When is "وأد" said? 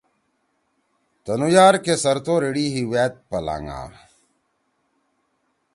2.91-3.13